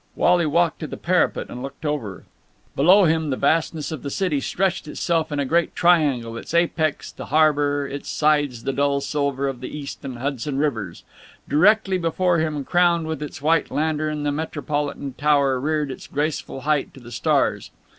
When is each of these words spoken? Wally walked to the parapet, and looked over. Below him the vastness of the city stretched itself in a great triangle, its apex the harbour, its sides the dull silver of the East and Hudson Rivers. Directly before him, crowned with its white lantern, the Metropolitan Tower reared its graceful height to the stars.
Wally 0.15 0.47
walked 0.47 0.79
to 0.79 0.87
the 0.87 0.97
parapet, 0.97 1.45
and 1.49 1.61
looked 1.61 1.85
over. 1.85 2.23
Below 2.75 3.03
him 3.03 3.29
the 3.29 3.37
vastness 3.37 3.91
of 3.91 4.01
the 4.01 4.09
city 4.09 4.39
stretched 4.41 4.87
itself 4.87 5.31
in 5.31 5.39
a 5.39 5.45
great 5.45 5.75
triangle, 5.75 6.37
its 6.37 6.55
apex 6.55 7.11
the 7.11 7.27
harbour, 7.27 7.87
its 7.87 8.09
sides 8.09 8.63
the 8.63 8.73
dull 8.73 8.99
silver 9.01 9.47
of 9.47 9.59
the 9.61 9.67
East 9.69 10.03
and 10.03 10.17
Hudson 10.17 10.57
Rivers. 10.57 11.03
Directly 11.47 11.99
before 11.99 12.39
him, 12.39 12.63
crowned 12.65 13.05
with 13.05 13.21
its 13.21 13.43
white 13.43 13.69
lantern, 13.69 14.23
the 14.23 14.31
Metropolitan 14.31 15.13
Tower 15.13 15.59
reared 15.59 15.91
its 15.91 16.07
graceful 16.07 16.61
height 16.61 16.95
to 16.95 16.99
the 16.99 17.11
stars. 17.11 17.69